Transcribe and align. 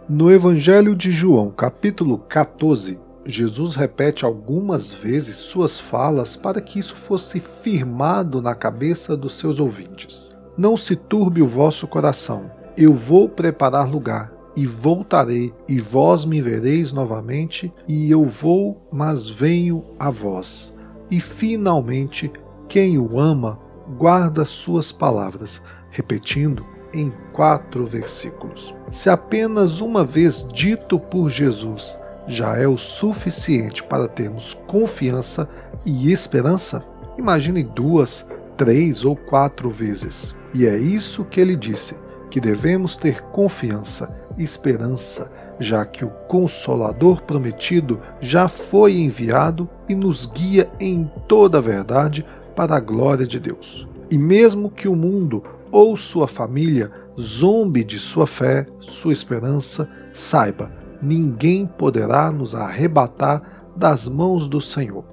No 0.09 0.29
Evangelho 0.29 0.93
de 0.93 1.09
João, 1.09 1.51
capítulo 1.51 2.17
14, 2.17 2.99
Jesus 3.25 3.77
repete 3.77 4.25
algumas 4.25 4.91
vezes 4.91 5.37
suas 5.37 5.79
falas 5.79 6.35
para 6.35 6.59
que 6.59 6.79
isso 6.79 6.97
fosse 6.97 7.39
firmado 7.39 8.41
na 8.41 8.53
cabeça 8.53 9.15
dos 9.15 9.37
seus 9.37 9.57
ouvintes. 9.57 10.40
Não 10.57 10.75
se 10.75 10.95
turbe 10.95 11.41
o 11.41 11.47
vosso 11.47 11.87
coração. 11.87 12.51
Eu 12.77 12.93
vou 12.93 13.27
preparar 13.29 13.89
lugar 13.89 14.31
e 14.55 14.65
voltarei, 14.65 15.53
e 15.67 15.79
vós 15.79 16.25
me 16.25 16.41
vereis 16.41 16.91
novamente, 16.91 17.73
e 17.87 18.11
eu 18.11 18.25
vou, 18.25 18.81
mas 18.91 19.27
venho 19.27 19.83
a 19.97 20.09
vós. 20.09 20.73
E 21.09 21.19
finalmente, 21.19 22.31
quem 22.67 22.97
o 22.97 23.19
ama, 23.19 23.59
guarda 23.97 24.45
suas 24.45 24.91
palavras, 24.91 25.61
repetindo 25.89 26.65
em 26.93 27.11
quatro 27.33 27.85
versículos. 27.85 28.73
Se 28.89 29.09
apenas 29.09 29.81
uma 29.81 30.03
vez 30.03 30.45
dito 30.51 30.99
por 30.99 31.29
Jesus 31.29 31.97
já 32.27 32.55
é 32.55 32.67
o 32.67 32.77
suficiente 32.77 33.83
para 33.83 34.07
termos 34.07 34.53
confiança 34.67 35.49
e 35.85 36.11
esperança, 36.11 36.83
imagine 37.17 37.63
duas, 37.63 38.25
três 38.61 39.03
ou 39.03 39.15
quatro 39.15 39.71
vezes. 39.71 40.35
E 40.53 40.67
é 40.67 40.77
isso 40.77 41.25
que 41.25 41.41
ele 41.41 41.55
disse, 41.55 41.95
que 42.29 42.39
devemos 42.39 42.95
ter 42.95 43.19
confiança, 43.31 44.07
esperança, 44.37 45.31
já 45.59 45.83
que 45.83 46.05
o 46.05 46.11
Consolador 46.27 47.23
prometido 47.23 47.99
já 48.19 48.47
foi 48.47 48.99
enviado 48.99 49.67
e 49.89 49.95
nos 49.95 50.27
guia 50.27 50.69
em 50.79 51.09
toda 51.27 51.57
a 51.57 51.61
verdade 51.61 52.23
para 52.55 52.75
a 52.75 52.79
glória 52.79 53.25
de 53.25 53.39
Deus. 53.39 53.87
E 54.11 54.17
mesmo 54.17 54.69
que 54.69 54.87
o 54.87 54.95
mundo 54.95 55.43
ou 55.71 55.97
sua 55.97 56.27
família 56.27 56.91
zombe 57.19 57.83
de 57.83 57.97
sua 57.97 58.27
fé, 58.27 58.67
sua 58.79 59.11
esperança, 59.11 59.89
saiba, 60.13 60.71
ninguém 61.01 61.65
poderá 61.65 62.31
nos 62.31 62.53
arrebatar 62.53 63.41
das 63.75 64.07
mãos 64.07 64.47
do 64.47 64.61
Senhor. 64.61 65.03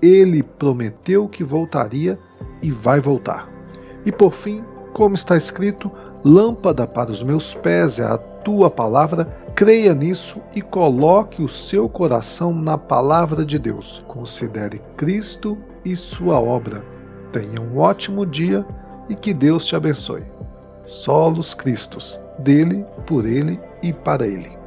Ele 0.00 0.42
prometeu 0.42 1.28
que 1.28 1.42
voltaria 1.42 2.18
e 2.62 2.70
vai 2.70 3.00
voltar. 3.00 3.48
E 4.04 4.12
por 4.12 4.32
fim, 4.32 4.64
como 4.92 5.14
está 5.14 5.36
escrito: 5.36 5.90
Lâmpada 6.24 6.86
para 6.86 7.10
os 7.10 7.22
meus 7.22 7.54
pés 7.54 7.98
é 7.98 8.04
a 8.04 8.18
tua 8.18 8.70
palavra, 8.70 9.24
creia 9.54 9.94
nisso 9.94 10.40
e 10.54 10.60
coloque 10.60 11.42
o 11.42 11.48
seu 11.48 11.88
coração 11.88 12.52
na 12.52 12.76
palavra 12.76 13.44
de 13.44 13.58
Deus. 13.58 14.04
Considere 14.08 14.80
Cristo 14.96 15.56
e 15.84 15.94
sua 15.94 16.40
obra. 16.40 16.84
Tenha 17.32 17.60
um 17.60 17.78
ótimo 17.78 18.24
dia 18.24 18.66
e 19.08 19.14
que 19.14 19.32
Deus 19.32 19.64
te 19.64 19.76
abençoe. 19.76 20.24
Solos 20.84 21.54
Cristos, 21.54 22.20
dele, 22.38 22.84
por 23.06 23.26
ele 23.26 23.60
e 23.82 23.92
para 23.92 24.26
ele. 24.26 24.57